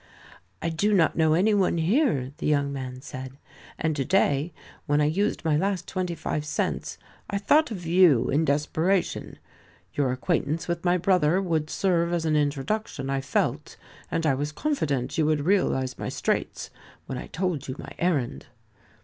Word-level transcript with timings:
"I 0.63 0.69
do 0.69 0.95
not 0.95 1.15
know 1.15 1.35
any 1.35 1.53
one 1.53 1.77
here," 1.77 2.31
the 2.39 2.47
young 2.47 2.73
man 2.73 3.01
said, 3.03 3.37
"and 3.77 3.95
to 3.95 4.03
day, 4.03 4.51
when 4.87 4.99
I 4.99 5.05
used 5.05 5.45
my 5.45 5.55
last 5.55 5.87
twenty 5.87 6.15
five 6.15 6.43
cents, 6.43 6.97
I 7.29 7.37
thought 7.37 7.69
of 7.69 7.85
you 7.85 8.27
in 8.31 8.43
desperation. 8.43 9.37
"Your 9.93 10.11
acquaintance 10.11 10.67
with 10.67 10.83
my 10.83 10.97
brother 10.97 11.39
would 11.39 11.69
serve 11.69 12.13
as 12.13 12.25
an 12.25 12.35
introduction, 12.35 13.11
I 13.11 13.21
felt, 13.21 13.77
and 14.09 14.25
I 14.25 14.33
was 14.33 14.51
confident 14.51 15.19
you 15.19 15.27
would 15.27 15.45
realize 15.45 15.99
my 15.99 16.09
straits 16.09 16.71
when 17.05 17.19
I 17.19 17.27
told 17.27 17.67
you 17.67 17.75
my 17.77 17.91
errand." 17.99 18.47